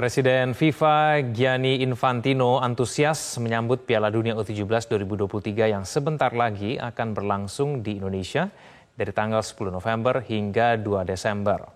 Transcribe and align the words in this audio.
Presiden 0.00 0.56
FIFA 0.56 1.28
Gianni 1.28 1.84
Infantino 1.84 2.56
antusias 2.56 3.36
menyambut 3.36 3.84
Piala 3.84 4.08
Dunia 4.08 4.32
U17 4.32 4.88
2023 4.88 5.76
yang 5.76 5.84
sebentar 5.84 6.32
lagi 6.32 6.80
akan 6.80 7.12
berlangsung 7.12 7.84
di 7.84 8.00
Indonesia 8.00 8.48
dari 8.96 9.12
tanggal 9.12 9.44
10 9.44 9.68
November 9.68 10.24
hingga 10.24 10.80
2 10.80 11.04
Desember. 11.04 11.68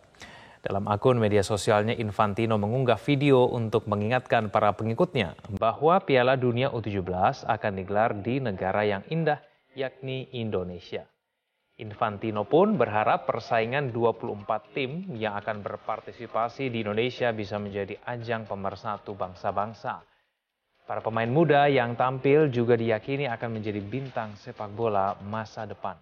Dalam 0.65 0.89
akun 0.89 1.21
media 1.21 1.45
sosialnya, 1.45 1.93
Infantino 2.01 2.57
mengunggah 2.57 2.97
video 2.97 3.45
untuk 3.45 3.85
mengingatkan 3.93 4.49
para 4.49 4.73
pengikutnya 4.73 5.37
bahwa 5.61 6.01
Piala 6.01 6.41
Dunia 6.41 6.73
U17 6.73 7.45
akan 7.45 7.73
digelar 7.77 8.17
di 8.17 8.41
negara 8.41 8.89
yang 8.89 9.05
indah, 9.13 9.45
yakni 9.77 10.33
Indonesia. 10.33 11.05
Infantino 11.75 12.47
pun 12.47 12.79
berharap 12.79 13.27
persaingan 13.27 13.91
24 13.91 14.47
tim 14.79 15.11
yang 15.19 15.35
akan 15.35 15.59
berpartisipasi 15.59 16.71
di 16.71 16.87
Indonesia 16.87 17.35
bisa 17.35 17.59
menjadi 17.59 17.99
ajang 18.07 18.47
pemersatu 18.47 19.19
bangsa-bangsa. 19.19 19.99
Para 20.87 21.03
pemain 21.03 21.27
muda 21.27 21.67
yang 21.67 21.99
tampil 21.99 22.47
juga 22.55 22.79
diyakini 22.79 23.27
akan 23.27 23.59
menjadi 23.59 23.83
bintang 23.83 24.39
sepak 24.39 24.71
bola 24.71 25.19
masa 25.27 25.67
depan. 25.67 25.99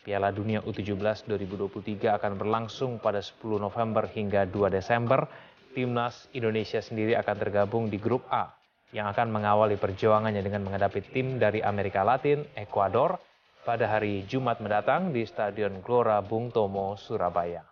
Piala 0.00 0.32
Dunia 0.32 0.64
U17 0.64 1.28
2023 1.28 2.08
akan 2.08 2.32
berlangsung 2.40 2.96
pada 2.96 3.20
10 3.20 3.60
November 3.60 4.08
hingga 4.08 4.48
2 4.48 4.72
Desember. 4.72 5.28
Timnas 5.76 6.28
Indonesia 6.32 6.80
sendiri 6.80 7.16
akan 7.20 7.36
tergabung 7.36 7.92
di 7.92 8.00
grup 8.00 8.24
A 8.32 8.48
yang 8.96 9.08
akan 9.12 9.28
mengawali 9.28 9.76
perjuangannya 9.76 10.40
dengan 10.40 10.64
menghadapi 10.68 11.12
tim 11.12 11.36
dari 11.36 11.60
Amerika 11.64 12.00
Latin, 12.00 12.44
Ekuador, 12.56 13.20
pada 13.62 13.86
hari 13.86 14.26
Jumat 14.26 14.58
mendatang 14.58 15.14
di 15.14 15.22
Stadion 15.22 15.80
Gelora 15.80 16.18
Bung 16.20 16.50
Tomo, 16.50 16.98
Surabaya. 16.98 17.71